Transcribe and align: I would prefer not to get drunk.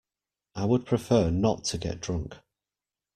I 0.55 0.65
would 0.65 0.87
prefer 0.87 1.29
not 1.29 1.63
to 1.65 1.77
get 1.77 2.01
drunk. 2.01 2.33